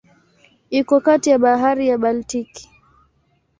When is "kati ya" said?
1.05-1.37